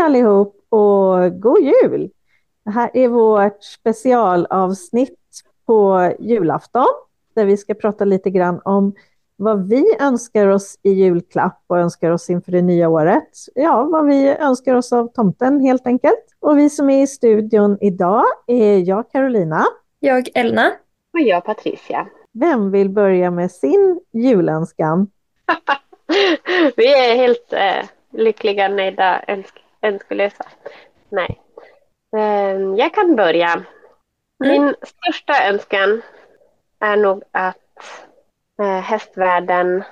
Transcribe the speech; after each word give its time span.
Hej 0.00 0.06
allihop 0.06 0.66
och 0.68 1.40
god 1.40 1.60
jul! 1.60 2.10
Det 2.64 2.70
här 2.70 2.90
är 2.94 3.08
vårt 3.08 3.62
specialavsnitt 3.62 5.18
på 5.66 6.10
julafton 6.20 6.86
där 7.34 7.44
vi 7.44 7.56
ska 7.56 7.74
prata 7.74 8.04
lite 8.04 8.30
grann 8.30 8.60
om 8.64 8.94
vad 9.36 9.68
vi 9.68 9.96
önskar 10.00 10.46
oss 10.46 10.78
i 10.82 10.90
julklapp 10.90 11.64
och 11.66 11.78
önskar 11.78 12.10
oss 12.10 12.30
inför 12.30 12.52
det 12.52 12.62
nya 12.62 12.88
året. 12.88 13.28
Ja, 13.54 13.88
vad 13.92 14.06
vi 14.06 14.28
önskar 14.28 14.74
oss 14.74 14.92
av 14.92 15.06
tomten 15.06 15.60
helt 15.60 15.86
enkelt. 15.86 16.24
Och 16.38 16.58
vi 16.58 16.70
som 16.70 16.90
är 16.90 17.02
i 17.02 17.06
studion 17.06 17.78
idag 17.80 18.24
är 18.46 18.78
jag 18.78 19.10
Carolina. 19.10 19.64
Jag 19.98 20.28
Elna. 20.34 20.72
Och 21.12 21.20
jag 21.20 21.44
Patricia. 21.44 22.06
Vem 22.32 22.70
vill 22.70 22.88
börja 22.88 23.30
med 23.30 23.50
sin 23.50 24.00
julönskan? 24.12 25.06
vi 26.76 26.94
är 26.94 27.16
helt 27.16 27.52
eh, 27.52 27.88
lyckliga, 28.12 28.68
nöjda, 28.68 29.24
önsk 29.28 29.60
önskelösa. 29.82 30.44
Nej. 31.08 31.40
Um, 32.12 32.76
jag 32.76 32.94
kan 32.94 33.16
börja. 33.16 33.52
Mm. 33.52 33.64
Min 34.38 34.74
största 34.82 35.48
önskan 35.48 36.02
är 36.80 36.96
nog 36.96 37.22
att 37.32 38.06
eh, 38.62 38.80
hästvärlden 38.80 39.84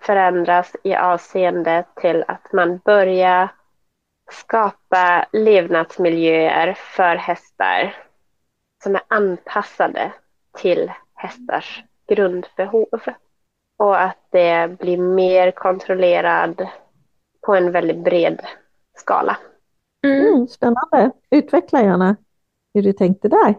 förändras 0.00 0.76
i 0.82 0.94
avseende 0.94 1.84
till 1.94 2.24
att 2.28 2.52
man 2.52 2.78
börjar 2.78 3.48
skapa 4.30 5.26
levnadsmiljöer 5.32 6.74
för 6.74 7.16
hästar 7.16 7.96
som 8.82 8.94
är 8.94 9.02
anpassade 9.08 10.12
till 10.58 10.92
hästars 11.14 11.82
grundbehov. 12.08 13.00
Och 13.78 14.00
att 14.00 14.26
det 14.30 14.78
blir 14.78 14.98
mer 14.98 15.50
kontrollerad 15.50 16.68
på 17.40 17.54
en 17.54 17.72
väldigt 17.72 18.04
bred 18.04 18.46
skala. 18.96 19.36
Mm. 20.04 20.26
Mm, 20.26 20.48
spännande. 20.48 21.10
Utveckla 21.30 21.82
gärna 21.82 22.16
hur 22.74 22.82
du 22.82 22.92
tänkte 22.92 23.28
där. 23.28 23.54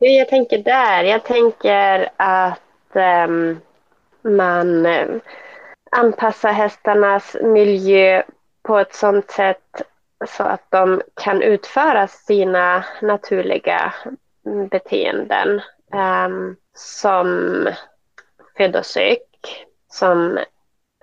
Hur 0.00 0.08
jag 0.08 0.28
tänker 0.28 0.58
där? 0.58 1.04
Jag 1.04 1.24
tänker 1.24 2.08
att 2.16 2.60
um, 3.28 3.60
man 4.22 4.86
eh, 4.86 5.08
anpassar 5.90 6.52
hästarnas 6.52 7.36
miljö 7.42 8.22
på 8.62 8.78
ett 8.78 8.94
sådant 8.94 9.30
sätt 9.30 9.82
så 10.26 10.42
att 10.42 10.70
de 10.70 11.02
kan 11.14 11.42
utföra 11.42 12.06
sina 12.06 12.84
naturliga 13.02 13.94
beteenden 14.70 15.60
um, 16.26 16.56
som 16.76 17.68
födosök, 18.56 19.66
som 19.92 20.38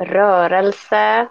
rörelse, 0.02 1.28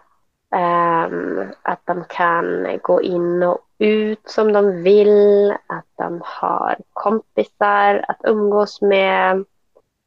um, 0.54 1.52
att 1.62 1.80
de 1.84 2.04
kan 2.08 2.78
gå 2.82 3.02
in 3.02 3.42
och 3.42 3.58
ut 3.78 4.28
som 4.28 4.52
de 4.52 4.82
vill, 4.82 5.50
att 5.50 5.86
de 5.98 6.20
har 6.24 6.76
kompisar 6.92 8.04
att 8.08 8.20
umgås 8.24 8.80
med. 8.80 9.44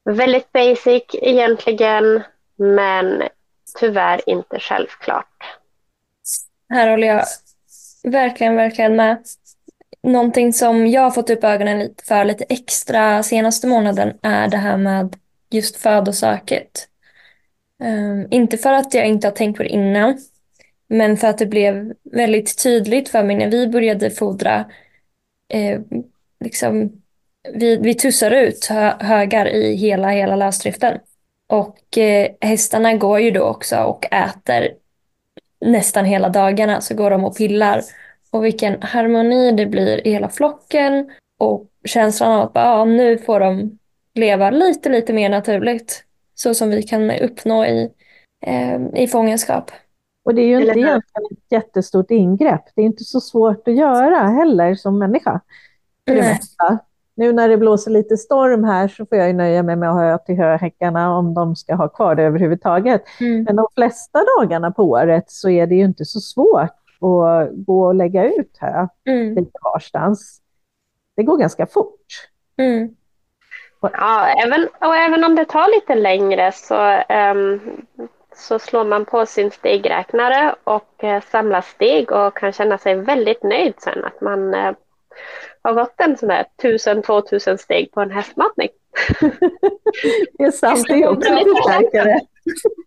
Väldigt 0.05 0.51
basic 0.51 1.03
egentligen, 1.13 2.23
men 2.55 3.23
tyvärr 3.79 4.29
inte 4.29 4.59
självklart. 4.59 5.59
Här 6.69 6.89
håller 6.89 7.07
jag 7.07 7.23
verkligen, 8.03 8.55
verkligen 8.55 8.95
med. 8.95 9.23
Någonting 10.03 10.53
som 10.53 10.87
jag 10.87 11.01
har 11.01 11.11
fått 11.11 11.29
upp 11.29 11.43
ögonen 11.43 11.89
för 12.07 12.25
lite 12.25 12.43
extra 12.49 13.23
senaste 13.23 13.67
månaden 13.67 14.17
är 14.21 14.47
det 14.47 14.57
här 14.57 14.77
med 14.77 15.15
just 15.49 15.75
födosöket. 15.77 16.87
Um, 17.79 17.87
ehm, 17.89 18.27
inte 18.31 18.57
för 18.57 18.73
att 18.73 18.93
jag 18.93 19.07
inte 19.07 19.27
har 19.27 19.31
tänkt 19.35 19.57
på 19.57 19.63
det 19.63 19.69
innan, 19.69 20.17
men 20.87 21.17
för 21.17 21.27
att 21.27 21.37
det 21.37 21.45
blev 21.45 21.93
väldigt 22.03 22.63
tydligt 22.63 23.09
för 23.09 23.23
mig 23.23 23.35
när 23.35 23.51
vi 23.51 23.67
började 23.67 24.11
fodra. 24.11 24.65
Eh, 25.49 25.81
liksom, 26.39 27.01
vi, 27.53 27.77
vi 27.77 27.93
tussar 27.93 28.31
ut 28.31 28.65
hö, 28.65 28.93
högar 28.99 29.47
i 29.47 29.75
hela, 29.75 30.09
hela 30.09 30.35
lösdriften. 30.35 30.99
Och 31.49 31.97
eh, 31.97 32.31
hästarna 32.41 32.93
går 32.93 33.19
ju 33.19 33.31
då 33.31 33.41
också 33.41 33.77
och 33.77 34.13
äter 34.13 34.73
nästan 35.65 36.05
hela 36.05 36.29
dagarna 36.29 36.81
så 36.81 36.95
går 36.95 37.09
de 37.09 37.25
och 37.25 37.37
pillar. 37.37 37.81
Och 38.31 38.45
vilken 38.45 38.81
harmoni 38.81 39.51
det 39.51 39.65
blir 39.65 40.07
i 40.07 40.11
hela 40.11 40.29
flocken 40.29 41.11
och 41.39 41.67
känslan 41.85 42.31
av 42.31 42.41
att 42.41 42.51
ja, 42.53 42.85
nu 42.85 43.17
får 43.17 43.39
de 43.39 43.79
leva 44.15 44.49
lite, 44.49 44.89
lite 44.89 45.13
mer 45.13 45.29
naturligt. 45.29 46.03
Så 46.35 46.53
som 46.53 46.69
vi 46.69 46.83
kan 46.83 47.11
uppnå 47.11 47.65
i, 47.65 47.89
eh, 48.45 48.79
i 48.95 49.07
fångenskap. 49.07 49.71
Och 50.23 50.35
det 50.35 50.41
är 50.41 50.47
ju 50.47 50.59
inte 50.59 50.79
egentligen 50.79 51.25
ett 51.31 51.51
jättestort 51.51 52.11
ingrepp. 52.11 52.63
Det 52.75 52.81
är 52.81 52.85
inte 52.85 53.03
så 53.03 53.21
svårt 53.21 53.67
att 53.67 53.75
göra 53.75 54.17
heller 54.17 54.75
som 54.75 54.99
människa. 54.99 55.41
Nu 57.15 57.33
när 57.33 57.49
det 57.49 57.57
blåser 57.57 57.91
lite 57.91 58.17
storm 58.17 58.63
här 58.63 58.87
så 58.87 59.05
får 59.05 59.17
jag 59.17 59.35
nöja 59.35 59.63
mig 59.63 59.75
med 59.75 59.89
att 59.89 59.95
ha 59.95 60.17
till 60.17 60.35
höhäckarna 60.35 61.17
om 61.17 61.33
de 61.33 61.55
ska 61.55 61.75
ha 61.75 61.89
kvar 61.89 62.15
det 62.15 62.23
överhuvudtaget. 62.23 63.03
Mm. 63.19 63.43
Men 63.43 63.55
de 63.55 63.67
flesta 63.75 64.19
dagarna 64.37 64.71
på 64.71 64.83
året 64.83 65.31
så 65.31 65.49
är 65.49 65.67
det 65.67 65.75
ju 65.75 65.85
inte 65.85 66.05
så 66.05 66.19
svårt 66.19 66.71
att 67.01 67.49
gå 67.51 67.85
och 67.85 67.95
lägga 67.95 68.25
ut 68.25 68.57
hö 68.59 68.87
mm. 69.05 69.35
lite 69.35 69.59
varstans. 69.63 70.41
Det 71.15 71.23
går 71.23 71.37
ganska 71.37 71.65
fort. 71.65 72.29
Mm. 72.57 72.95
Ja, 73.81 74.27
även, 74.45 74.67
och 74.81 74.95
även 74.95 75.23
om 75.23 75.35
det 75.35 75.45
tar 75.45 75.75
lite 75.75 75.95
längre 75.95 76.51
så 76.51 76.75
um, 77.33 77.61
så 78.35 78.59
slår 78.59 78.83
man 78.83 79.05
på 79.05 79.25
sin 79.25 79.51
stegräknare 79.51 80.55
och 80.63 81.03
eh, 81.03 81.21
samlar 81.21 81.61
steg 81.61 82.11
och 82.11 82.37
kan 82.37 82.53
känna 82.53 82.77
sig 82.77 82.95
väldigt 82.95 83.43
nöjd 83.43 83.73
sen 83.77 84.03
att 84.03 84.21
man 84.21 84.53
eh, 84.53 84.71
har 85.61 85.73
gått 85.73 85.93
en 85.97 86.17
sån 86.17 86.29
där 86.29 86.45
1000-2000 86.61 87.57
steg 87.57 87.91
på 87.91 88.01
en 88.01 88.11
hästmatning. 88.11 88.69
det 90.37 90.43
är 90.43 90.51
sant, 90.51 90.85
det 90.87 90.93
är 90.93 91.07
också 91.07 91.29
en 91.29 91.55
förstärkare. 91.55 92.19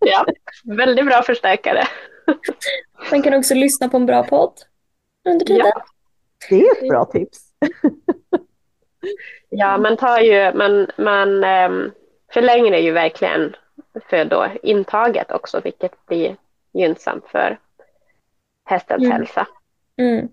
ja, 0.00 0.26
väldigt 0.64 1.06
bra 1.06 1.22
förstärkare. 1.22 1.84
Man 3.10 3.22
kan 3.22 3.34
också 3.34 3.54
lyssna 3.54 3.88
på 3.88 3.96
en 3.96 4.06
bra 4.06 4.24
podd 4.24 4.52
under 5.28 5.46
tiden. 5.46 5.66
Ja. 5.74 5.84
Det 6.48 6.60
är 6.60 6.72
ett 6.72 6.88
bra 6.88 7.04
tips. 7.04 7.38
ja, 9.48 9.78
man 9.78 9.96
tar 9.96 10.18
ju, 10.18 10.52
man, 10.54 10.90
man 10.96 11.44
ehm, 11.44 11.92
förlänger 12.32 12.78
ju 12.78 12.92
verkligen 12.92 13.56
för 14.10 14.24
då 14.24 14.48
intaget 14.62 15.32
också, 15.32 15.60
vilket 15.60 16.06
blir 16.06 16.36
gynnsamt 16.72 17.24
för 17.26 17.58
hästens 18.64 19.02
mm. 19.02 19.12
hälsa. 19.12 19.46
Mm. 19.96 20.28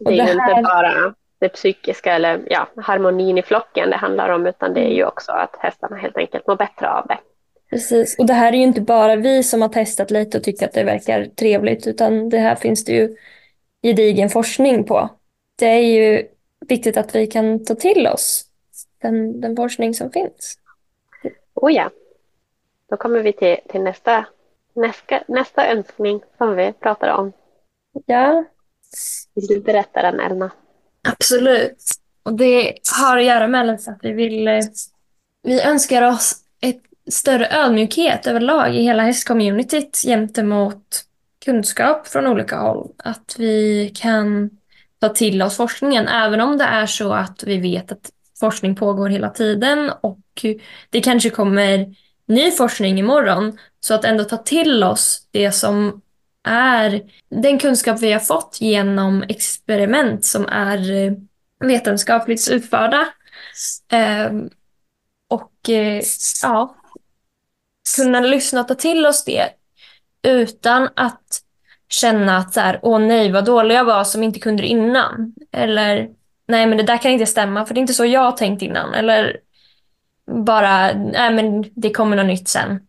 det 0.00 0.12
är 0.12 0.16
det 0.16 0.22
här... 0.22 0.50
inte 0.50 0.62
bara 0.62 1.14
det 1.38 1.48
psykiska 1.48 2.14
eller 2.14 2.42
ja, 2.50 2.68
harmonin 2.76 3.38
i 3.38 3.42
flocken 3.42 3.90
det 3.90 3.96
handlar 3.96 4.28
om, 4.28 4.46
utan 4.46 4.74
det 4.74 4.80
är 4.80 4.94
ju 4.94 5.04
också 5.04 5.32
att 5.32 5.56
hästarna 5.58 5.96
helt 5.96 6.16
enkelt 6.16 6.46
mår 6.46 6.56
bättre 6.56 6.90
av 6.90 7.06
det. 7.06 7.18
Precis, 7.70 8.18
och 8.18 8.26
det 8.26 8.32
här 8.32 8.52
är 8.52 8.56
ju 8.56 8.62
inte 8.62 8.80
bara 8.80 9.16
vi 9.16 9.42
som 9.42 9.62
har 9.62 9.68
testat 9.68 10.10
lite 10.10 10.38
och 10.38 10.44
tycker 10.44 10.66
att 10.66 10.72
det 10.72 10.84
verkar 10.84 11.24
trevligt, 11.24 11.86
utan 11.86 12.28
det 12.28 12.38
här 12.38 12.54
finns 12.54 12.84
det 12.84 12.92
ju 12.92 13.16
gedigen 13.82 14.28
forskning 14.28 14.84
på. 14.84 15.08
Det 15.58 15.66
är 15.66 15.82
ju 15.82 16.26
viktigt 16.68 16.96
att 16.96 17.14
vi 17.14 17.26
kan 17.26 17.64
ta 17.64 17.74
till 17.74 18.06
oss 18.06 18.44
den, 19.02 19.40
den 19.40 19.56
forskning 19.56 19.94
som 19.94 20.10
finns. 20.10 20.58
Oh 21.54 21.72
ja. 21.72 21.90
Då 22.90 22.96
kommer 22.96 23.22
vi 23.22 23.32
till, 23.32 23.56
till 23.68 23.80
nästa, 23.80 24.26
nästa, 24.74 25.20
nästa 25.28 25.66
önskning 25.66 26.20
som 26.38 26.56
vi 26.56 26.72
pratar 26.72 27.08
om. 27.08 27.32
Ja. 28.06 28.44
Vill 29.34 29.46
du 29.46 29.60
berätta 29.60 30.02
den, 30.02 30.20
Elna? 30.20 30.50
Absolut. 31.08 31.78
Och 32.22 32.34
det 32.34 32.74
har 33.00 33.18
att 33.18 33.24
göra 33.24 33.48
med 33.48 33.70
att 33.70 33.98
vi 34.02 34.12
vill... 34.12 34.48
Eh, 34.48 34.60
vi 35.42 35.62
önskar 35.62 36.02
oss 36.02 36.34
ett 36.60 36.82
större 37.12 37.48
ödmjukhet 37.50 38.26
överlag 38.26 38.74
i 38.74 38.82
hela 38.82 39.02
hästcommunityt 39.02 40.02
gentemot 40.06 41.04
kunskap 41.44 42.06
från 42.06 42.26
olika 42.26 42.56
håll. 42.56 42.92
Att 42.96 43.34
vi 43.38 43.92
kan 43.94 44.50
ta 44.98 45.08
till 45.08 45.42
oss 45.42 45.56
forskningen, 45.56 46.08
även 46.08 46.40
om 46.40 46.58
det 46.58 46.64
är 46.64 46.86
så 46.86 47.12
att 47.12 47.44
vi 47.46 47.56
vet 47.56 47.92
att 47.92 48.10
forskning 48.40 48.76
pågår 48.76 49.08
hela 49.08 49.30
tiden 49.30 49.90
och 50.00 50.18
det 50.90 51.00
kanske 51.00 51.30
kommer 51.30 51.94
ny 52.30 52.50
forskning 52.50 52.98
imorgon. 52.98 53.58
Så 53.80 53.94
att 53.94 54.04
ändå 54.04 54.24
ta 54.24 54.36
till 54.36 54.84
oss 54.84 55.28
det 55.30 55.52
som 55.52 56.00
är 56.48 57.02
den 57.30 57.58
kunskap 57.58 58.00
vi 58.00 58.12
har 58.12 58.20
fått 58.20 58.58
genom 58.60 59.24
experiment 59.28 60.24
som 60.24 60.46
är 60.46 60.92
eh, 60.92 61.12
vetenskapligt 61.64 62.50
utförda. 62.50 63.08
Eh, 63.92 64.30
och 65.30 65.68
eh, 65.68 66.02
ja, 66.42 66.76
kunna 67.96 68.20
lyssna 68.20 68.60
och 68.60 68.68
ta 68.68 68.74
till 68.74 69.06
oss 69.06 69.24
det 69.24 69.48
utan 70.22 70.88
att 70.96 71.40
känna 71.88 72.36
att 72.36 72.54
så 72.54 72.60
här, 72.60 72.80
åh 72.82 72.98
nej 72.98 73.32
vad 73.32 73.44
dålig 73.44 73.74
jag 73.74 73.84
var 73.84 74.04
som 74.04 74.22
inte 74.22 74.40
kunde 74.40 74.62
det 74.62 74.68
innan. 74.68 75.34
Eller 75.52 76.08
nej 76.48 76.66
men 76.66 76.78
det 76.78 76.84
där 76.84 76.98
kan 76.98 77.10
inte 77.10 77.26
stämma 77.26 77.66
för 77.66 77.74
det 77.74 77.78
är 77.78 77.82
inte 77.82 77.94
så 77.94 78.04
jag 78.04 78.20
har 78.20 78.32
tänkt 78.32 78.62
innan. 78.62 78.94
Eller 78.94 79.36
bara, 80.30 80.92
nej 80.92 81.34
men 81.34 81.64
det 81.74 81.90
kommer 81.90 82.16
något 82.16 82.26
nytt 82.26 82.48
sen. 82.48 82.80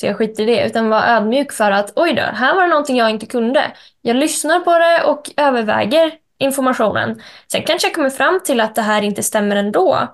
så 0.00 0.06
jag 0.06 0.16
skiter 0.16 0.42
i 0.42 0.46
det. 0.46 0.66
Utan 0.66 0.88
var 0.88 1.02
ödmjuk 1.02 1.52
för 1.52 1.70
att 1.70 1.92
oj 1.96 2.12
då, 2.12 2.22
här 2.22 2.54
var 2.54 2.62
det 2.62 2.68
någonting 2.68 2.96
jag 2.96 3.10
inte 3.10 3.26
kunde. 3.26 3.72
Jag 4.02 4.16
lyssnar 4.16 4.60
på 4.60 4.78
det 4.78 5.10
och 5.10 5.30
överväger 5.36 6.12
informationen. 6.38 7.22
Sen 7.52 7.62
kanske 7.62 7.88
jag 7.88 7.94
kommer 7.94 8.10
fram 8.10 8.40
till 8.44 8.60
att 8.60 8.74
det 8.74 8.82
här 8.82 9.02
inte 9.02 9.22
stämmer 9.22 9.56
ändå. 9.56 10.08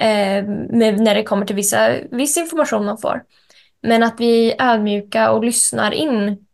Eh, 0.00 0.44
med, 0.70 1.00
när 1.00 1.14
det 1.14 1.22
kommer 1.22 1.46
till 1.46 1.56
vissa, 1.56 1.90
viss 2.10 2.36
information 2.36 2.84
man 2.84 2.98
får. 2.98 3.22
Men 3.82 4.02
att 4.02 4.20
vi 4.20 4.52
är 4.52 4.72
ödmjuka 4.72 5.30
och 5.30 5.44
lyssnar 5.44 5.94
in 5.94 6.46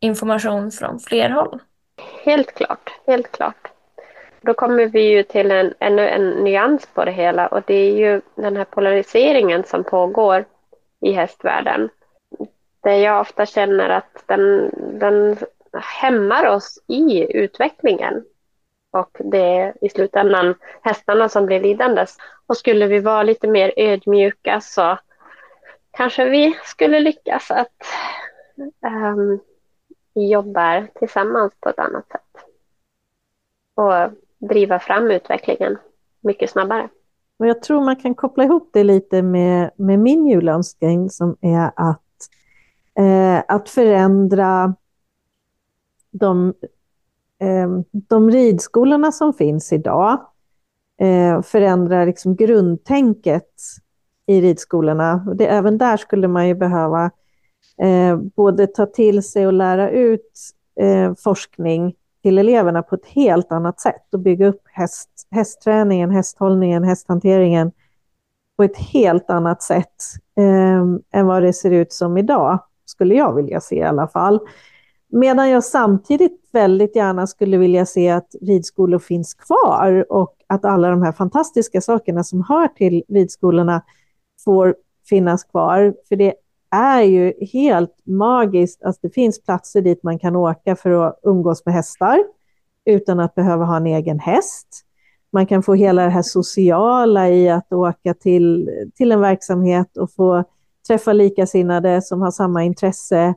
information 0.00 0.70
från 0.70 1.00
fler 1.00 1.30
håll. 1.30 1.60
Helt 2.24 2.54
klart, 2.54 2.90
helt 3.06 3.32
klart. 3.32 3.71
Då 4.42 4.54
kommer 4.54 4.86
vi 4.86 5.00
ju 5.00 5.22
till 5.22 5.50
en, 5.50 5.74
ännu 5.78 6.08
en 6.08 6.30
nyans 6.30 6.86
på 6.94 7.04
det 7.04 7.12
hela 7.12 7.46
och 7.46 7.62
det 7.66 7.74
är 7.74 7.96
ju 7.96 8.20
den 8.34 8.56
här 8.56 8.64
polariseringen 8.64 9.64
som 9.64 9.84
pågår 9.84 10.44
i 11.00 11.12
hästvärlden. 11.12 11.88
Där 12.80 12.92
jag 12.92 13.20
ofta 13.20 13.46
känner 13.46 13.88
att 13.88 14.24
den, 14.26 14.70
den 15.00 15.36
hämmar 15.72 16.46
oss 16.46 16.78
i 16.86 17.36
utvecklingen. 17.38 18.24
Och 18.90 19.16
det 19.18 19.58
är 19.58 19.74
i 19.80 19.88
slutändan 19.88 20.54
hästarna 20.82 21.28
som 21.28 21.46
blir 21.46 21.60
lidandes. 21.60 22.16
Och 22.46 22.56
skulle 22.56 22.86
vi 22.86 22.98
vara 22.98 23.22
lite 23.22 23.48
mer 23.48 23.72
ödmjuka 23.76 24.60
så 24.60 24.98
kanske 25.90 26.24
vi 26.24 26.58
skulle 26.64 27.00
lyckas 27.00 27.50
att 27.50 27.86
um, 28.80 29.40
jobba 30.14 30.86
tillsammans 30.94 31.52
på 31.60 31.68
ett 31.68 31.78
annat 31.78 32.08
sätt. 32.08 32.44
Och 33.74 33.94
driva 34.48 34.78
fram 34.78 35.10
utvecklingen 35.10 35.78
mycket 36.20 36.50
snabbare. 36.50 36.88
Och 37.38 37.46
jag 37.46 37.62
tror 37.62 37.84
man 37.84 37.96
kan 37.96 38.14
koppla 38.14 38.44
ihop 38.44 38.70
det 38.72 38.84
lite 38.84 39.22
med, 39.22 39.70
med 39.76 39.98
min 39.98 40.26
julönskning 40.26 41.10
som 41.10 41.36
är 41.40 41.70
att, 41.76 42.00
eh, 42.98 43.42
att 43.48 43.68
förändra 43.68 44.74
de, 46.10 46.54
eh, 47.38 47.68
de 47.92 48.30
ridskolorna 48.30 49.12
som 49.12 49.32
finns 49.32 49.72
idag. 49.72 50.26
Eh, 51.00 51.42
förändra 51.42 52.04
liksom 52.04 52.36
grundtänket 52.36 53.52
i 54.26 54.40
ridskolorna. 54.40 55.34
Det, 55.34 55.46
även 55.46 55.78
där 55.78 55.96
skulle 55.96 56.28
man 56.28 56.48
ju 56.48 56.54
behöva 56.54 57.10
eh, 57.78 58.16
både 58.16 58.66
ta 58.66 58.86
till 58.86 59.22
sig 59.22 59.46
och 59.46 59.52
lära 59.52 59.90
ut 59.90 60.38
eh, 60.80 61.14
forskning 61.14 61.94
till 62.22 62.38
eleverna 62.38 62.82
på 62.82 62.94
ett 62.94 63.06
helt 63.06 63.52
annat 63.52 63.80
sätt 63.80 64.14
och 64.14 64.20
bygga 64.20 64.46
upp 64.46 64.62
häst, 64.64 65.10
hästträningen, 65.30 66.10
hästhållningen, 66.10 66.84
hästhanteringen 66.84 67.72
på 68.56 68.62
ett 68.62 68.76
helt 68.76 69.30
annat 69.30 69.62
sätt 69.62 69.94
eh, 70.36 71.20
än 71.20 71.26
vad 71.26 71.42
det 71.42 71.52
ser 71.52 71.70
ut 71.70 71.92
som 71.92 72.18
idag, 72.18 72.58
skulle 72.84 73.14
jag 73.14 73.34
vilja 73.34 73.60
se 73.60 73.76
i 73.76 73.82
alla 73.82 74.08
fall. 74.08 74.40
Medan 75.08 75.50
jag 75.50 75.64
samtidigt 75.64 76.48
väldigt 76.52 76.96
gärna 76.96 77.26
skulle 77.26 77.58
vilja 77.58 77.86
se 77.86 78.10
att 78.10 78.34
ridskolor 78.40 78.98
finns 78.98 79.34
kvar 79.34 80.06
och 80.08 80.36
att 80.46 80.64
alla 80.64 80.90
de 80.90 81.02
här 81.02 81.12
fantastiska 81.12 81.80
sakerna 81.80 82.24
som 82.24 82.44
hör 82.48 82.68
till 82.68 83.02
ridskolorna 83.08 83.82
får 84.44 84.74
finnas 85.08 85.44
kvar. 85.44 85.94
För 86.08 86.16
det 86.16 86.34
är 86.72 87.02
ju 87.02 87.32
helt 87.52 87.96
magiskt 88.04 88.82
att 88.82 88.98
det 89.02 89.10
finns 89.10 89.42
platser 89.42 89.80
dit 89.80 90.02
man 90.02 90.18
kan 90.18 90.36
åka 90.36 90.76
för 90.76 90.90
att 90.90 91.20
umgås 91.22 91.66
med 91.66 91.74
hästar 91.74 92.18
utan 92.84 93.20
att 93.20 93.34
behöva 93.34 93.64
ha 93.64 93.76
en 93.76 93.86
egen 93.86 94.18
häst. 94.18 94.68
Man 95.32 95.46
kan 95.46 95.62
få 95.62 95.74
hela 95.74 96.04
det 96.04 96.10
här 96.10 96.22
sociala 96.22 97.28
i 97.28 97.48
att 97.48 97.72
åka 97.72 98.14
till, 98.14 98.70
till 98.94 99.12
en 99.12 99.20
verksamhet 99.20 99.96
och 99.96 100.12
få 100.12 100.44
träffa 100.86 101.12
likasinnade 101.12 102.02
som 102.02 102.22
har 102.22 102.30
samma 102.30 102.64
intresse. 102.64 103.34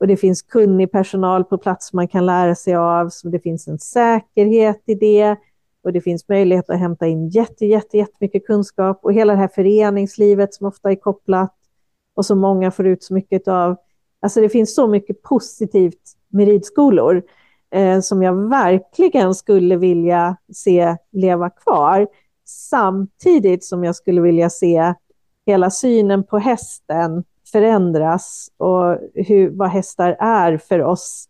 Och 0.00 0.06
det 0.06 0.16
finns 0.16 0.42
kunnig 0.42 0.92
personal 0.92 1.44
på 1.44 1.58
plats 1.58 1.92
man 1.92 2.08
kan 2.08 2.26
lära 2.26 2.54
sig 2.54 2.74
av, 2.74 3.08
så 3.08 3.28
det 3.28 3.40
finns 3.40 3.68
en 3.68 3.78
säkerhet 3.78 4.82
i 4.86 4.94
det. 4.94 5.36
Och 5.84 5.92
det 5.92 6.00
finns 6.00 6.28
möjlighet 6.28 6.70
att 6.70 6.78
hämta 6.78 7.06
in 7.06 7.28
jätte, 7.28 7.66
jätte, 7.66 7.98
jättemycket 7.98 8.46
kunskap. 8.46 9.00
Och 9.02 9.12
hela 9.12 9.32
det 9.32 9.38
här 9.38 9.48
föreningslivet 9.48 10.54
som 10.54 10.66
ofta 10.66 10.90
är 10.90 10.96
kopplat 10.96 11.54
och 12.14 12.26
så 12.26 12.34
många 12.34 12.70
får 12.70 12.86
ut 12.86 13.02
så 13.02 13.14
mycket 13.14 13.48
av. 13.48 13.76
Alltså 14.20 14.40
det 14.40 14.48
finns 14.48 14.74
så 14.74 14.86
mycket 14.86 15.22
positivt 15.22 16.16
med 16.28 16.46
ridskolor 16.46 17.22
eh, 17.70 18.00
som 18.00 18.22
jag 18.22 18.48
verkligen 18.48 19.34
skulle 19.34 19.76
vilja 19.76 20.36
se 20.52 20.96
leva 21.12 21.50
kvar. 21.50 22.08
Samtidigt 22.46 23.64
som 23.64 23.84
jag 23.84 23.96
skulle 23.96 24.20
vilja 24.20 24.50
se 24.50 24.94
hela 25.46 25.70
synen 25.70 26.24
på 26.24 26.38
hästen 26.38 27.24
förändras 27.52 28.48
och 28.56 28.98
hur, 29.14 29.50
vad 29.50 29.68
hästar 29.68 30.16
är 30.20 30.58
för 30.58 30.82
oss. 30.82 31.28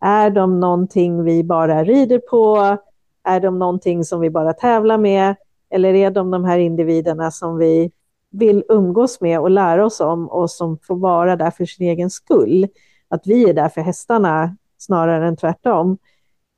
Är 0.00 0.30
de 0.30 0.60
någonting 0.60 1.24
vi 1.24 1.44
bara 1.44 1.84
rider 1.84 2.18
på? 2.18 2.76
Är 3.24 3.40
de 3.40 3.58
någonting 3.58 4.04
som 4.04 4.20
vi 4.20 4.30
bara 4.30 4.52
tävlar 4.52 4.98
med? 4.98 5.36
Eller 5.70 5.94
är 5.94 6.10
de 6.10 6.30
de 6.30 6.44
här 6.44 6.58
individerna 6.58 7.30
som 7.30 7.56
vi 7.56 7.90
vill 8.30 8.64
umgås 8.68 9.20
med 9.20 9.40
och 9.40 9.50
lära 9.50 9.86
oss 9.86 10.00
om 10.00 10.28
och 10.28 10.50
som 10.50 10.78
får 10.78 10.96
vara 10.96 11.36
där 11.36 11.50
för 11.50 11.64
sin 11.64 11.86
egen 11.86 12.10
skull. 12.10 12.68
Att 13.08 13.26
vi 13.26 13.50
är 13.50 13.54
där 13.54 13.68
för 13.68 13.80
hästarna 13.80 14.56
snarare 14.78 15.28
än 15.28 15.36
tvärtom. 15.36 15.94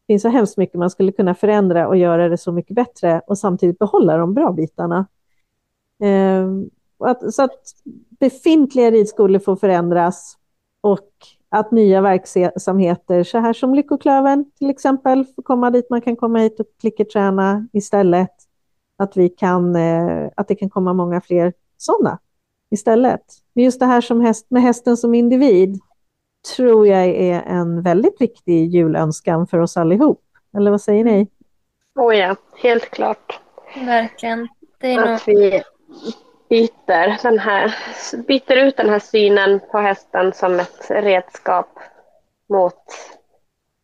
Det 0.06 0.12
finns 0.12 0.22
så 0.22 0.28
hemskt 0.28 0.56
mycket 0.56 0.78
man 0.78 0.90
skulle 0.90 1.12
kunna 1.12 1.34
förändra 1.34 1.88
och 1.88 1.96
göra 1.96 2.28
det 2.28 2.38
så 2.38 2.52
mycket 2.52 2.76
bättre 2.76 3.22
och 3.26 3.38
samtidigt 3.38 3.78
behålla 3.78 4.16
de 4.16 4.34
bra 4.34 4.52
bitarna. 4.52 5.06
Eh, 6.02 6.46
att, 6.98 7.34
så 7.34 7.42
att 7.42 7.60
befintliga 8.20 8.90
ridskolor 8.90 9.38
får 9.38 9.56
förändras 9.56 10.36
och 10.80 11.08
att 11.48 11.70
nya 11.70 12.00
verksamheter, 12.00 13.24
så 13.24 13.38
här 13.38 13.52
som 13.52 13.74
Lyckoklöven 13.74 14.50
till 14.58 14.70
exempel, 14.70 15.24
får 15.36 15.42
komma 15.42 15.70
dit 15.70 15.90
man 15.90 16.00
kan 16.00 16.16
komma 16.16 16.38
hit 16.38 16.60
och 16.60 16.66
klickerträna 16.80 17.66
istället. 17.72 18.30
Att, 18.96 19.16
vi 19.16 19.28
kan, 19.28 19.76
eh, 19.76 20.30
att 20.36 20.48
det 20.48 20.54
kan 20.54 20.70
komma 20.70 20.92
många 20.92 21.20
fler 21.20 21.52
sådana 21.80 22.18
istället. 22.70 23.22
Men 23.52 23.64
just 23.64 23.80
det 23.80 23.86
här 23.86 24.00
som 24.00 24.20
häst, 24.20 24.46
med 24.50 24.62
hästen 24.62 24.96
som 24.96 25.14
individ 25.14 25.80
tror 26.56 26.86
jag 26.86 27.06
är 27.06 27.42
en 27.42 27.82
väldigt 27.82 28.20
viktig 28.20 28.66
julönskan 28.66 29.46
för 29.46 29.58
oss 29.58 29.76
allihop. 29.76 30.22
Eller 30.56 30.70
vad 30.70 30.80
säger 30.80 31.04
ni? 31.04 31.28
Oh 31.94 32.16
ja, 32.16 32.36
helt 32.62 32.90
klart. 32.90 33.40
Verkligen. 33.76 34.48
Det 34.78 34.94
är 34.94 35.14
att 35.14 35.28
vi 35.28 35.62
byter, 36.48 37.22
den 37.22 37.38
här, 37.38 37.74
byter 38.26 38.56
ut 38.56 38.76
den 38.76 38.88
här 38.88 38.98
synen 38.98 39.60
på 39.70 39.78
hästen 39.78 40.32
som 40.32 40.60
ett 40.60 40.86
redskap 40.90 41.78
mot 42.48 42.84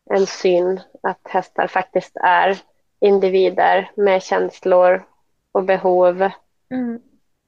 en 0.09 0.27
syn 0.27 0.79
att 1.03 1.21
hästar 1.23 1.67
faktiskt 1.67 2.17
är 2.23 2.57
individer 2.99 3.91
med 3.95 4.23
känslor 4.23 5.05
och 5.51 5.63
behov. 5.63 6.29
Mm. 6.71 6.99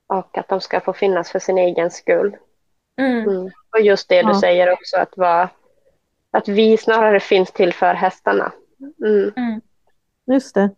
Och 0.10 0.38
att 0.38 0.48
de 0.48 0.62
ska 0.62 0.82
få 0.82 0.94
finnas 0.94 1.32
för 1.32 1.40
sin 1.40 1.58
egen 1.58 1.92
skull. 1.92 2.38
Mm. 3.00 3.30
Mm. 3.30 3.44
Och 3.46 3.82
just 3.82 4.10
det 4.10 4.22
du 4.22 4.30
ja. 4.30 4.42
säger 4.42 4.74
också, 4.74 4.98
att, 4.98 5.18
vara, 5.18 5.50
att 6.32 6.48
vi 6.48 6.78
snarare 6.78 7.20
finns 7.20 7.52
till 7.52 7.74
för 7.74 7.94
hästarna. 7.94 8.52
Mm. 9.06 9.34
mm. 9.36 9.62
Just 10.32 10.56
det. 10.56 10.70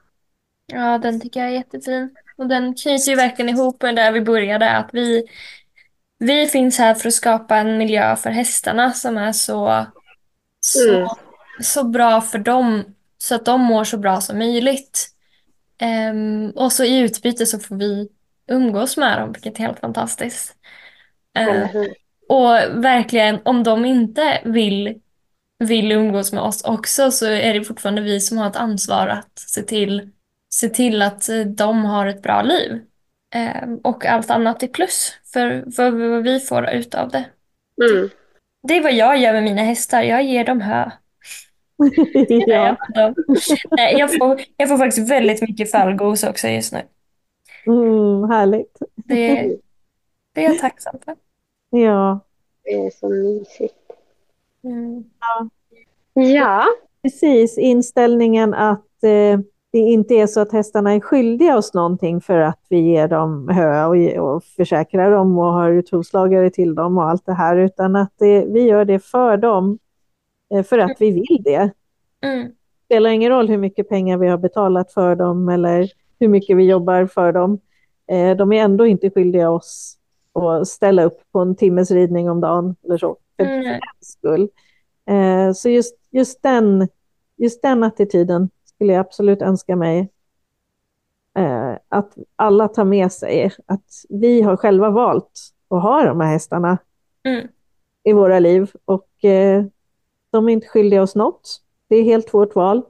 Ja, 0.66 0.98
den 0.98 1.22
tycker 1.22 1.40
jag 1.40 1.50
är 1.50 1.54
jättefin. 1.54 2.16
Och 2.38 2.48
den 2.48 2.76
knyter 2.76 3.10
ju 3.10 3.16
verkligen 3.16 3.50
ihop 3.50 3.82
med 3.82 3.96
där 3.96 4.12
vi 4.12 4.22
började, 4.22 4.72
att 4.72 4.90
vi, 4.94 5.28
vi 6.18 6.48
finns 6.48 6.78
här 6.78 6.94
för 6.94 7.08
att 7.08 7.14
skapa 7.14 7.58
en 7.58 7.78
miljö 7.78 8.16
för 8.16 8.30
hästarna 8.30 8.94
som 8.94 9.18
är 9.18 9.32
så, 9.32 9.86
så, 10.60 10.96
mm. 10.96 11.08
så 11.62 11.84
bra 11.84 12.22
för 12.22 12.40
dem, 12.40 12.84
så 13.18 13.36
att 13.36 13.46
de 13.46 13.62
mår 13.62 13.84
så 13.84 13.98
bra 13.98 14.22
som 14.22 14.38
möjligt. 14.38 15.08
Um, 16.12 16.52
och 16.52 16.72
så 16.72 16.84
i 16.84 17.00
utbyte 17.00 17.46
så 17.46 17.60
får 17.60 17.76
vi 17.76 18.10
umgås 18.52 18.98
med 18.98 19.20
dem, 19.20 19.32
vilket 19.32 19.60
är 19.60 19.64
helt 19.64 19.80
fantastiskt. 19.80 20.56
Uh, 21.40 21.84
och 22.30 22.84
verkligen, 22.84 23.40
om 23.44 23.64
de 23.64 23.86
inte 23.86 24.42
vill, 24.46 25.02
vill 25.60 25.92
umgås 25.92 26.34
med 26.34 26.44
oss 26.44 26.64
också 26.64 27.12
så 27.12 27.26
är 27.26 27.54
det 27.54 27.64
fortfarande 27.64 28.02
vi 28.02 28.20
som 28.20 28.38
har 28.38 28.50
ett 28.50 28.56
ansvar 28.56 29.08
att 29.08 29.40
se 29.40 29.62
till, 29.62 30.10
se 30.54 30.70
till 30.70 31.02
att 31.02 31.30
de 31.48 31.86
har 31.86 32.08
ett 32.08 32.22
bra 32.22 32.42
liv. 32.42 32.72
Uh, 33.36 33.74
och 33.84 34.06
allt 34.06 34.30
annat 34.30 34.64
är 34.64 34.68
plus 34.68 35.14
för, 35.34 35.72
för 35.72 35.92
vad 35.92 36.24
vi 36.24 36.40
får 36.40 36.70
ut 36.70 36.96
av 36.96 37.10
det. 37.10 37.26
Mm. 37.84 38.10
Det 38.68 38.78
är 38.78 38.84
vad 38.84 38.94
jag 38.94 39.18
gör 39.18 39.34
med 39.34 39.44
mina 39.44 39.62
hästar. 39.62 40.02
Jag 40.02 40.24
ger 40.24 40.46
dem 40.46 40.62
hö. 40.62 40.90
ja. 42.48 42.78
Nej, 43.72 43.96
jag, 43.98 44.18
får, 44.18 44.42
jag 44.58 44.70
får 44.70 44.78
faktiskt 44.78 45.12
väldigt 45.12 45.42
mycket 45.42 45.72
fallgos 45.72 46.24
också 46.24 46.48
just 46.48 46.74
nu. 46.74 46.82
Mm, 47.68 48.30
härligt. 48.30 48.78
Det, 48.96 49.58
det 50.34 50.46
är 50.46 50.50
jag 50.50 50.60
tacksam 50.60 50.96
för. 51.06 51.16
Ja. 51.70 52.20
Det 52.64 52.74
är 52.74 52.90
så 52.90 53.10
mysigt. 53.10 53.76
Mm. 54.64 55.04
Ja. 55.20 55.50
ja. 56.22 56.66
Precis, 57.02 57.58
inställningen 57.58 58.54
att, 58.54 59.04
eh, 59.04 59.40
det 59.72 59.80
inte 59.80 60.14
är 60.14 60.28
så 60.28 60.40
att 60.40 60.52
hästarna 60.52 60.94
är 60.94 61.00
skyldiga 61.00 61.58
oss 61.58 61.74
någonting 61.74 62.22
för 62.22 62.38
att 62.38 62.66
vi 62.70 62.80
ger 62.80 63.08
dem 63.08 63.50
hö 63.50 63.86
och, 63.86 64.36
och 64.36 64.44
försäkrar 64.44 65.12
dem 65.12 65.40
och 65.40 65.54
har 65.54 65.92
hovslagare 65.92 66.50
till 66.50 66.76
dem 66.76 66.98
och 66.98 67.10
allt 67.10 67.26
det 67.26 67.34
här, 67.34 67.58
utan 67.58 67.96
att 67.96 68.14
det, 68.18 68.46
vi 68.46 68.62
gör 68.62 68.86
det 68.86 69.00
för 69.00 69.38
dem 69.38 69.80
eh, 70.54 70.64
för 70.64 70.78
att 70.78 70.96
vi 71.00 71.12
vill 71.12 71.44
det. 71.44 71.72
Mm. 72.22 72.48
Det 72.48 72.96
spelar 72.96 73.10
ingen 73.10 73.32
roll 73.32 73.50
hur 73.50 73.58
mycket 73.58 73.90
pengar 73.90 74.18
vi 74.18 74.28
har 74.28 74.38
betalat 74.38 74.92
för 74.92 75.16
dem 75.16 75.50
eller 75.50 75.90
hur 76.22 76.28
mycket 76.28 76.58
vi 76.58 76.64
jobbar 76.64 77.06
för 77.06 77.32
dem. 77.32 77.60
Eh, 78.08 78.38
de 78.38 78.52
är 78.52 78.64
ändå 78.64 78.86
inte 78.86 79.10
skyldiga 79.10 79.50
oss 79.50 79.98
att 80.34 80.68
ställa 80.68 81.04
upp 81.04 81.20
på 81.32 81.40
en 81.40 81.56
timmes 81.56 81.92
ridning 81.92 82.30
om 82.30 82.42
dagen 82.42 82.76
eller 82.84 82.98
så. 82.98 83.18
För 83.38 83.46
mm. 83.46 83.80
skull. 84.02 84.50
Eh, 85.06 85.54
så 85.54 85.70
just, 85.70 85.96
just, 86.10 86.44
den, 86.44 86.88
just 87.38 87.62
den 87.62 87.84
attityden 87.84 88.50
skulle 88.66 88.94
jag 88.94 89.00
absolut 89.00 89.42
önska 89.42 89.76
mig 89.76 90.10
eh, 91.38 91.74
att 91.90 92.18
alla 92.36 92.68
tar 92.68 92.86
med 92.86 93.12
sig. 93.12 93.52
Att 93.66 94.06
vi 94.10 94.42
har 94.42 94.58
själva 94.58 94.90
valt 94.90 95.40
att 95.70 95.82
ha 95.82 96.04
de 96.04 96.20
här 96.20 96.32
hästarna 96.32 96.78
mm. 97.24 97.48
i 98.04 98.14
våra 98.14 98.40
liv 98.40 98.72
och 98.86 99.26
eh, 99.26 99.66
de 100.32 100.50
är 100.50 100.54
inte 100.54 100.68
skyldiga 100.68 101.02
oss 101.02 101.16
något. 101.16 101.62
Det 101.88 101.96
är 101.96 102.04
helt 102.04 102.34
vårt 102.34 102.56
val. 102.56 102.82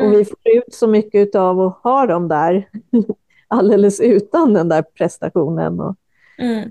Mm. 0.00 0.12
Och 0.12 0.18
vi 0.18 0.24
får 0.24 0.38
ut 0.44 0.74
så 0.74 0.86
mycket 0.86 1.34
av 1.34 1.60
att 1.60 1.80
ha 1.82 2.06
dem 2.06 2.28
där 2.28 2.68
alldeles 3.48 4.00
utan 4.00 4.54
den 4.54 4.68
där 4.68 4.82
prestationen. 4.82 5.80
Och... 5.80 5.96
Mm. 6.38 6.70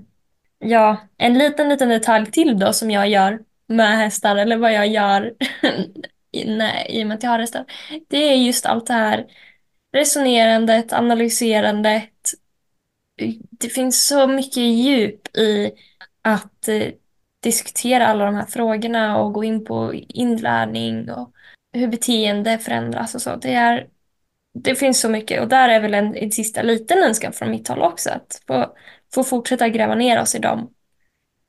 Ja, 0.58 0.96
en 1.16 1.38
liten, 1.38 1.68
liten 1.68 1.88
detalj 1.88 2.30
till 2.30 2.58
då 2.58 2.72
som 2.72 2.90
jag 2.90 3.08
gör 3.08 3.38
med 3.66 3.98
hästar 3.98 4.36
eller 4.36 4.56
vad 4.56 4.72
jag 4.72 4.88
gör 4.88 5.34
nej, 6.46 6.86
i 6.90 7.02
och 7.02 7.06
med 7.06 7.14
att 7.14 7.22
jag 7.22 7.30
har 7.30 7.38
hästar. 7.38 7.64
Det 8.08 8.16
är 8.16 8.36
just 8.36 8.66
allt 8.66 8.86
det 8.86 8.92
här 8.94 9.26
resonerandet, 9.92 10.92
analyserandet. 10.92 12.10
Det 13.50 13.68
finns 13.68 14.06
så 14.06 14.26
mycket 14.26 14.62
djup 14.62 15.36
i 15.36 15.72
att 16.22 16.68
eh, 16.68 16.88
diskutera 17.40 18.06
alla 18.06 18.24
de 18.24 18.34
här 18.34 18.46
frågorna 18.46 19.18
och 19.18 19.32
gå 19.32 19.44
in 19.44 19.64
på 19.64 19.94
inlärning 19.94 21.10
och 21.10 21.32
hur 21.72 21.88
beteende 21.88 22.58
förändras 22.58 23.14
och 23.14 23.22
så. 23.22 23.36
Det, 23.36 23.54
är, 23.54 23.86
det 24.54 24.74
finns 24.74 25.00
så 25.00 25.08
mycket 25.08 25.42
och 25.42 25.48
där 25.48 25.68
är 25.68 25.80
väl 25.80 25.94
en, 25.94 26.16
en 26.16 26.30
sista 26.30 26.62
liten 26.62 26.98
önskan 26.98 27.32
från 27.32 27.50
mitt 27.50 27.68
håll 27.68 27.82
också. 27.82 28.10
Att 28.10 28.42
få, 28.46 28.66
få 29.14 29.24
fortsätta 29.24 29.68
gräva 29.68 29.94
ner 29.94 30.22
oss 30.22 30.34
i 30.34 30.38
dem. 30.38 30.70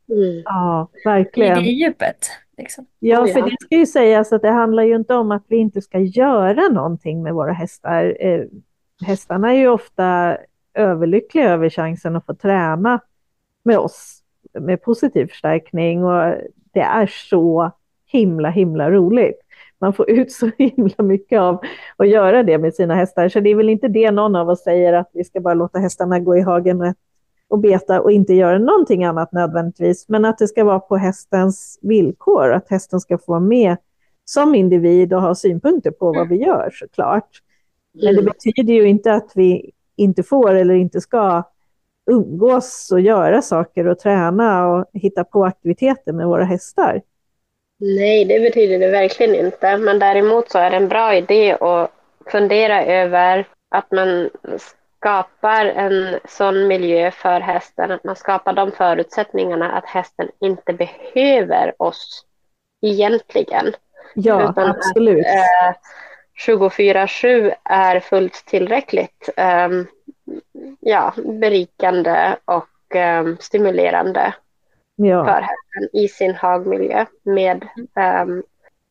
Mm. 0.10 0.42
Ja, 0.46 0.90
verkligen. 1.06 1.58
I 1.58 1.64
det 1.64 1.70
djupet. 1.70 2.30
Liksom. 2.58 2.86
Ja, 3.00 3.28
för 3.28 3.42
det 3.42 3.56
ska 3.62 3.76
ju 3.76 3.86
sägas 3.86 4.34
att 4.34 4.42
det 4.42 4.52
handlar 4.52 4.84
ju 4.84 4.96
inte 4.96 5.14
om 5.14 5.32
att 5.32 5.46
vi 5.48 5.58
inte 5.58 5.82
ska 5.82 6.00
göra 6.00 6.68
någonting 6.68 7.24
med 7.24 7.34
våra 7.34 7.54
hästar. 7.54 8.18
Eh, 8.20 8.42
hästarna 9.06 9.52
är 9.52 9.58
ju 9.58 9.68
ofta 9.68 10.38
överlyckliga 10.74 11.50
över 11.50 11.70
chansen 11.70 12.16
att 12.16 12.26
få 12.26 12.36
träna 12.36 13.00
med 13.64 13.78
oss 13.78 14.20
med 14.60 14.82
positiv 14.82 15.28
förstärkning 15.28 16.04
och 16.04 16.36
det 16.74 16.80
är 16.80 17.08
så 17.08 17.72
himla, 18.06 18.50
himla 18.50 18.92
roligt. 18.92 19.43
Man 19.84 19.94
får 19.94 20.10
ut 20.10 20.32
så 20.32 20.50
himla 20.58 21.04
mycket 21.04 21.40
av 21.40 21.62
att 21.98 22.10
göra 22.10 22.44
det 22.44 22.58
med 22.58 22.76
sina 22.76 22.96
hästar, 22.96 23.30
så 23.30 23.40
det 23.40 23.50
är 23.50 23.56
väl 23.56 23.70
inte 23.70 23.88
det 23.88 24.12
någon 24.12 24.36
av 24.36 24.50
oss 24.50 24.64
säger 24.64 24.94
att 24.94 25.10
vi 25.14 25.24
ska 25.24 25.42
bara 25.42 25.54
låta 25.54 25.80
hästarna 25.80 26.20
gå 26.20 26.38
i 26.38 26.42
hagen 26.42 26.94
och 27.48 27.60
beta 27.60 28.02
och 28.02 28.12
inte 28.12 28.34
göra 28.34 28.60
någonting 28.60 29.04
annat 29.04 29.32
nödvändigtvis, 29.32 30.10
men 30.10 30.26
att 30.26 30.38
det 30.38 30.48
ska 30.48 30.64
vara 30.64 30.80
på 30.80 30.98
hästens 30.98 31.80
villkor, 31.82 32.52
att 32.54 32.70
hästen 32.70 33.00
ska 33.00 33.18
få 33.18 33.32
vara 33.32 33.40
med 33.40 33.78
som 34.26 34.56
individ 34.56 35.14
och 35.14 35.22
ha 35.22 35.36
synpunkter 35.36 35.92
på 35.92 36.14
vad 36.14 36.30
vi 36.30 36.36
gör 36.36 36.70
såklart. 36.74 37.30
Men 37.94 38.16
det 38.16 38.22
mm. 38.22 38.26
betyder 38.26 38.74
ju 38.74 38.88
inte 38.88 39.14
att 39.14 39.32
vi 39.36 39.72
inte 39.96 40.24
får 40.24 40.56
eller 40.56 40.74
inte 40.74 41.02
ska 41.02 41.44
umgås 42.12 42.90
och 42.92 43.02
göra 43.02 43.42
saker 43.42 43.88
och 43.88 44.00
träna 44.00 44.68
och 44.68 44.86
hitta 44.94 45.24
på 45.24 45.46
aktiviteter 45.46 46.14
med 46.14 46.28
våra 46.28 46.44
hästar. 46.44 47.02
Nej, 47.84 48.26
det 48.26 48.40
betyder 48.40 48.80
det 48.80 48.88
verkligen 48.88 49.36
inte. 49.36 49.78
Men 49.78 50.00
däremot 50.00 50.52
så 50.52 50.60
är 50.60 50.70
det 50.70 50.76
en 50.76 50.88
bra 50.88 51.16
idé 51.16 51.58
att 51.60 51.92
fundera 52.26 52.86
över 52.86 53.48
att 53.70 53.92
man 53.92 54.30
skapar 55.00 55.66
en 55.66 56.20
sån 56.26 56.68
miljö 56.68 57.12
för 57.12 57.40
hästen, 57.40 57.92
att 57.92 58.04
man 58.04 58.16
skapar 58.16 58.54
de 58.54 58.72
förutsättningarna 58.72 59.72
att 59.72 59.86
hästen 59.86 60.30
inte 60.40 60.74
behöver 60.74 61.82
oss 61.82 62.26
egentligen. 62.82 63.74
Ja, 64.16 64.50
Utan 64.50 64.70
absolut. 64.70 65.26
Att, 65.26 65.76
eh, 65.76 65.80
24-7 66.48 67.54
är 67.64 68.00
fullt 68.00 68.46
tillräckligt. 68.46 69.30
Um, 69.38 69.88
ja, 70.80 71.14
berikande 71.18 72.36
och 72.46 72.96
um, 72.96 73.38
stimulerande 73.40 74.34
ja. 74.96 75.26
för 75.26 75.42
hästen 75.42 75.63
i 75.94 76.08
sin 76.08 76.36
hagmiljö 76.36 77.06
med 77.24 77.68
um, 78.24 78.44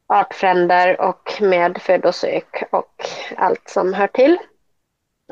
artfränder 0.07 1.01
och 1.01 1.33
med 1.41 1.83
födosök 1.83 2.63
och 2.71 3.07
allt 3.37 3.69
som 3.69 3.95
hör 3.95 4.07
till. 4.07 4.39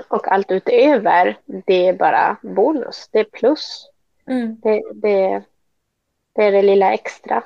Och 0.09 0.33
allt 0.33 0.51
utöver, 0.51 1.39
det 1.47 1.89
är 1.89 1.93
bara 1.93 2.37
bonus, 2.43 3.09
det 3.13 3.21
är 3.21 3.25
plus. 3.25 3.91
Mm. 4.27 4.61
Det, 4.63 4.83
det, 4.95 5.43
det 6.35 6.45
är 6.45 6.53
det 6.53 6.63
lilla 6.63 6.93
extra. 6.93 7.43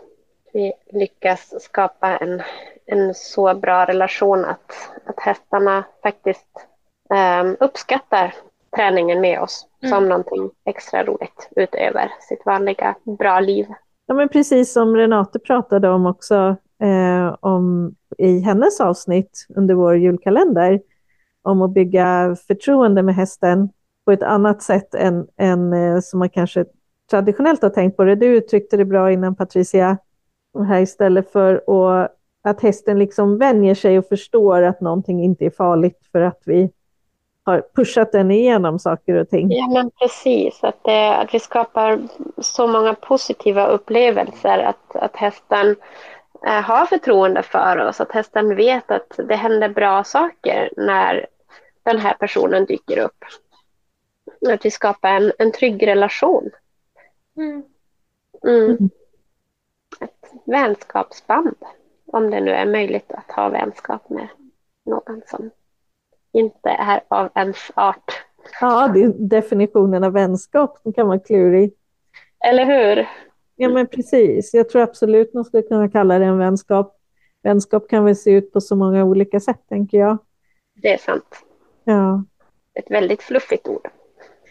Vi 0.52 0.72
lyckas 0.92 1.62
skapa 1.62 2.16
en, 2.16 2.42
en 2.86 3.14
så 3.14 3.54
bra 3.54 3.84
relation 3.84 4.44
att, 4.44 4.90
att 5.04 5.20
hästarna 5.20 5.84
faktiskt 6.02 6.66
um, 7.10 7.56
uppskattar 7.60 8.34
träningen 8.76 9.20
med 9.20 9.40
oss 9.40 9.66
mm. 9.82 9.90
som 9.90 10.08
någonting 10.08 10.50
extra 10.64 11.04
roligt 11.04 11.48
utöver 11.56 12.12
sitt 12.20 12.46
vanliga 12.46 12.94
bra 13.04 13.40
liv. 13.40 13.66
Ja, 14.06 14.14
men 14.14 14.28
precis 14.28 14.72
som 14.72 14.96
Renate 14.96 15.38
pratade 15.38 15.88
om 15.88 16.06
också 16.06 16.56
eh, 16.82 17.36
om 17.40 17.94
i 18.18 18.38
hennes 18.38 18.80
avsnitt 18.80 19.46
under 19.56 19.74
vår 19.74 19.96
julkalender 19.96 20.80
om 21.42 21.62
att 21.62 21.74
bygga 21.74 22.36
förtroende 22.46 23.02
med 23.02 23.14
hästen 23.14 23.68
på 24.04 24.12
ett 24.12 24.22
annat 24.22 24.62
sätt 24.62 24.94
än, 24.94 25.26
än 25.36 25.72
eh, 25.72 26.00
som 26.00 26.18
man 26.18 26.30
kanske 26.30 26.64
traditionellt 27.10 27.62
har 27.62 27.70
tänkt 27.70 27.96
på 27.96 28.04
det. 28.04 28.14
Du 28.14 28.26
uttryckte 28.26 28.76
det 28.76 28.84
bra 28.84 29.12
innan 29.12 29.34
Patricia, 29.34 29.98
här 30.68 30.80
istället 30.80 31.32
för 31.32 31.54
att, 31.54 32.10
att 32.42 32.60
hästen 32.60 32.98
liksom 32.98 33.38
vänjer 33.38 33.74
sig 33.74 33.98
och 33.98 34.06
förstår 34.06 34.62
att 34.62 34.80
någonting 34.80 35.24
inte 35.24 35.46
är 35.46 35.50
farligt 35.50 35.98
för 36.12 36.20
att 36.20 36.42
vi 36.44 36.70
har 37.44 37.60
pushat 37.74 38.12
den 38.12 38.30
igenom 38.30 38.78
saker 38.78 39.14
och 39.14 39.28
ting. 39.28 39.52
Ja, 39.52 39.68
men 39.68 39.90
precis. 39.90 40.64
Att, 40.64 40.84
det, 40.84 41.16
att 41.16 41.34
vi 41.34 41.40
skapar 41.40 41.98
så 42.38 42.66
många 42.66 42.94
positiva 42.94 43.66
upplevelser. 43.66 44.58
Att, 44.58 44.96
att 44.96 45.16
hästen 45.16 45.76
eh, 46.46 46.60
har 46.60 46.86
förtroende 46.86 47.42
för 47.42 47.78
oss. 47.78 48.00
Att 48.00 48.12
hästen 48.12 48.56
vet 48.56 48.90
att 48.90 49.20
det 49.28 49.36
händer 49.36 49.68
bra 49.68 50.04
saker 50.04 50.70
när 50.76 51.26
den 51.82 51.98
här 51.98 52.14
personen 52.14 52.64
dyker 52.64 52.98
upp. 52.98 53.24
Att 54.48 54.64
vi 54.64 54.70
skapar 54.70 55.08
en, 55.08 55.32
en 55.38 55.52
trygg 55.52 55.86
relation. 55.86 56.50
Mm. 57.36 57.62
Mm. 58.42 58.64
mm. 58.64 58.90
Ett 60.00 60.32
vänskapsband. 60.44 61.56
Om 62.06 62.30
det 62.30 62.40
nu 62.40 62.50
är 62.50 62.66
möjligt 62.66 63.12
att 63.12 63.30
ha 63.30 63.48
vänskap 63.48 64.08
med 64.10 64.28
någon 64.84 65.22
som 65.26 65.50
inte 66.34 66.68
är 66.68 67.00
av 67.08 67.30
ens 67.34 67.70
art. 67.74 68.12
Ja, 68.60 68.88
det, 68.94 69.12
definitionen 69.18 70.04
av 70.04 70.12
vänskap 70.12 70.78
kan 70.94 71.06
vara 71.06 71.18
klurig. 71.18 71.74
Eller 72.48 72.64
hur? 72.64 73.08
Ja, 73.56 73.68
men 73.68 73.86
precis. 73.86 74.54
Jag 74.54 74.68
tror 74.68 74.82
absolut 74.82 75.34
man 75.34 75.44
skulle 75.44 75.62
kunna 75.62 75.88
kalla 75.88 76.18
det 76.18 76.24
en 76.24 76.38
vänskap. 76.38 76.96
Vänskap 77.42 77.88
kan 77.88 78.04
väl 78.04 78.16
se 78.16 78.30
ut 78.30 78.52
på 78.52 78.60
så 78.60 78.76
många 78.76 79.04
olika 79.04 79.40
sätt, 79.40 79.60
tänker 79.68 79.98
jag. 79.98 80.18
Det 80.74 80.92
är 80.92 80.98
sant. 80.98 81.44
Ja. 81.84 82.24
Ett 82.74 82.90
väldigt 82.90 83.22
fluffigt 83.22 83.68
ord. 83.68 83.88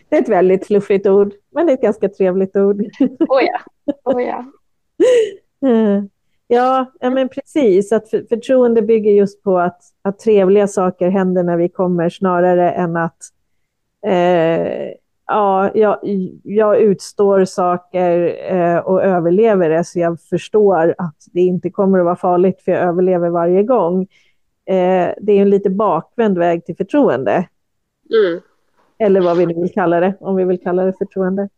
Det 0.10 0.18
är 0.18 0.22
ett 0.22 0.30
väldigt 0.30 0.68
fluffigt 0.68 1.08
ord, 1.08 1.34
men 1.52 1.66
det 1.66 1.72
är 1.72 1.74
ett 1.74 1.82
ganska 1.82 2.10
trevligt 2.10 2.56
ord. 2.56 2.82
Oh 3.30 3.42
ja. 3.42 3.60
Oh 4.04 4.24
ja. 4.24 4.46
Ja, 6.48 6.92
ja 7.00 7.10
men 7.10 7.30
precis. 7.30 7.92
Att 7.92 8.10
för, 8.10 8.26
förtroende 8.30 8.82
bygger 8.82 9.12
just 9.12 9.44
på 9.44 9.60
att, 9.60 9.82
att 10.02 10.20
trevliga 10.20 10.68
saker 10.68 11.10
händer 11.10 11.44
när 11.44 11.58
vi 11.58 11.70
kommer 11.70 12.10
snarare 12.10 12.72
än 12.72 12.98
att 12.98 13.18
eh, 14.06 14.94
ja, 15.28 15.72
jag, 15.74 16.00
jag 16.44 16.80
utstår 16.80 17.46
saker 17.46 18.38
eh, 18.56 18.78
och 18.78 19.04
överlever 19.04 19.70
det 19.70 19.84
så 19.84 20.00
jag 20.00 20.22
förstår 20.22 20.96
att 20.98 21.18
det 21.34 21.42
inte 21.42 21.70
kommer 21.70 22.00
att 22.00 22.06
vara 22.06 22.16
farligt 22.16 22.62
för 22.62 22.72
jag 22.72 22.82
överlever 22.82 23.30
varje 23.30 23.64
gång. 23.64 24.02
Eh, 24.66 25.10
det 25.22 25.32
är 25.32 25.42
en 25.42 25.50
lite 25.50 25.70
bakvänd 25.70 26.38
väg 26.38 26.66
till 26.66 26.76
förtroende. 26.76 27.48
Mm. 28.14 28.42
Eller 28.98 29.22
vad 29.22 29.38
vi 29.38 29.46
nu 29.46 29.54
vill 29.54 29.74
kalla 29.74 30.00
det, 30.00 30.14
om 30.20 30.36
vi 30.36 30.44
vill 30.44 30.62
kalla 30.62 30.86
det 30.86 30.94
förtroende. 30.94 31.50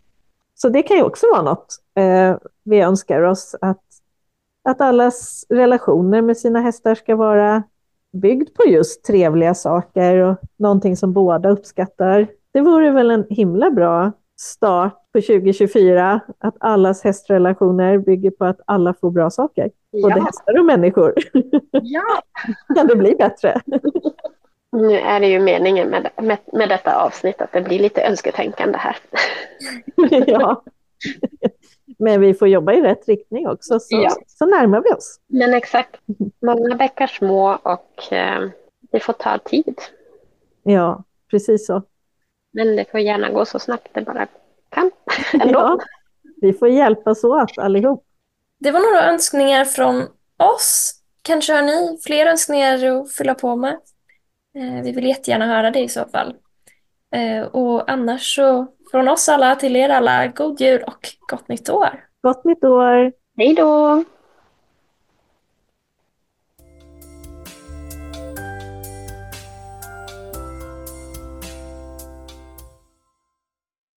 så 0.54 0.68
det 0.68 0.82
kan 0.82 0.96
ju 0.96 1.02
också 1.02 1.26
vara 1.32 1.42
något 1.42 1.76
eh, 1.94 2.36
vi 2.64 2.80
önskar 2.80 3.22
oss 3.22 3.56
att 3.60 3.84
att 4.64 4.80
allas 4.80 5.46
relationer 5.48 6.22
med 6.22 6.36
sina 6.36 6.60
hästar 6.60 6.94
ska 6.94 7.16
vara 7.16 7.62
byggd 8.12 8.54
på 8.54 8.70
just 8.70 9.04
trevliga 9.04 9.54
saker 9.54 10.16
och 10.16 10.36
någonting 10.56 10.96
som 10.96 11.12
båda 11.12 11.48
uppskattar. 11.48 12.26
Det 12.52 12.60
vore 12.60 12.90
väl 12.90 13.10
en 13.10 13.26
himla 13.30 13.70
bra 13.70 14.12
start 14.40 14.94
på 15.12 15.20
2024, 15.20 16.20
att 16.38 16.56
allas 16.60 17.04
hästrelationer 17.04 17.98
bygger 17.98 18.30
på 18.30 18.44
att 18.44 18.60
alla 18.64 18.94
får 18.94 19.10
bra 19.10 19.30
saker. 19.30 19.70
Ja. 19.90 20.08
Både 20.08 20.20
hästar 20.20 20.58
och 20.58 20.64
människor. 20.64 21.14
Ja. 21.82 22.22
kan 22.74 22.86
det 22.86 22.96
bli 22.96 23.14
bättre? 23.14 23.60
Nu 24.72 24.98
är 24.98 25.20
det 25.20 25.26
ju 25.26 25.40
meningen 25.40 25.88
med, 25.88 26.10
med, 26.22 26.38
med 26.52 26.68
detta 26.68 26.94
avsnitt 26.94 27.40
att 27.40 27.52
det 27.52 27.60
blir 27.60 27.78
lite 27.78 28.02
önsketänkande 28.02 28.78
här. 28.78 28.96
ja. 30.26 30.62
Men 32.00 32.20
vi 32.20 32.34
får 32.34 32.48
jobba 32.48 32.72
i 32.72 32.80
rätt 32.80 33.08
riktning 33.08 33.48
också, 33.48 33.80
så, 33.80 33.96
ja. 33.96 34.10
så 34.26 34.46
närmar 34.46 34.82
vi 34.84 34.92
oss. 34.92 35.20
Men 35.26 35.54
exakt. 35.54 35.96
Många 36.42 36.76
bäckar 36.76 37.06
små 37.06 37.58
och 37.62 38.12
eh, 38.12 38.48
det 38.80 39.00
får 39.00 39.12
ta 39.12 39.38
tid. 39.38 39.74
Ja, 40.62 41.04
precis 41.30 41.66
så. 41.66 41.82
Men 42.52 42.76
det 42.76 42.90
får 42.90 43.00
gärna 43.00 43.30
gå 43.30 43.44
så 43.44 43.58
snabbt 43.58 43.88
det 43.92 44.02
bara 44.02 44.26
kan. 44.68 44.90
Ändå. 45.32 45.58
ja, 45.58 45.78
vi 46.40 46.52
får 46.52 46.68
hjälpas 46.68 47.24
åt 47.24 47.58
allihop. 47.58 48.04
Det 48.58 48.70
var 48.70 48.80
några 48.80 49.12
önskningar 49.12 49.64
från 49.64 50.02
oss. 50.36 50.94
Kanske 51.22 51.52
har 51.52 51.62
ni 51.62 51.98
fler 52.02 52.26
önskningar 52.26 52.86
att 52.86 53.12
fylla 53.12 53.34
på 53.34 53.56
med? 53.56 53.78
Eh, 54.54 54.82
vi 54.84 54.92
vill 54.92 55.06
jättegärna 55.06 55.46
höra 55.46 55.70
det 55.70 55.80
i 55.80 55.88
så 55.88 56.04
fall. 56.04 56.34
Eh, 57.14 57.46
och 57.46 57.90
annars 57.90 58.34
så 58.34 58.66
från 58.90 59.08
oss 59.08 59.28
alla 59.28 59.56
till 59.56 59.76
er 59.76 59.88
alla, 59.88 60.26
god 60.26 60.60
jul 60.60 60.82
och 60.86 61.08
gott 61.30 61.48
nytt 61.48 61.70
år. 61.70 62.04
Gott 62.22 62.44
nytt 62.44 62.64
år! 62.64 63.12
Hej 63.36 63.54
då! 63.54 64.04